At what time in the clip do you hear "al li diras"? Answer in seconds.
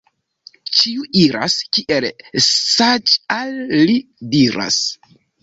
3.37-4.81